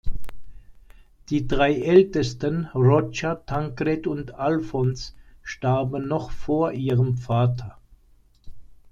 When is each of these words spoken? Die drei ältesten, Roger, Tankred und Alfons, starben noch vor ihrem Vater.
Die 1.29 1.47
drei 1.47 1.73
ältesten, 1.75 2.65
Roger, 2.73 3.45
Tankred 3.45 4.07
und 4.07 4.33
Alfons, 4.33 5.15
starben 5.43 6.07
noch 6.07 6.31
vor 6.31 6.71
ihrem 6.71 7.17
Vater. 7.17 7.77